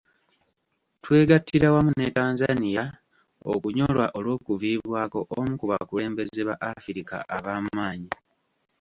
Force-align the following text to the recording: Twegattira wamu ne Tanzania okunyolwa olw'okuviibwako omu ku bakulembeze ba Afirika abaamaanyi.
Twegattira 1.03 1.67
wamu 1.75 1.91
ne 1.95 2.07
Tanzania 2.17 2.83
okunyolwa 3.53 4.05
olw'okuviibwako 4.17 5.19
omu 5.37 5.53
ku 5.59 5.65
bakulembeze 5.71 6.41
ba 6.47 6.55
Afirika 6.71 7.15
abaamaanyi. 7.35 8.11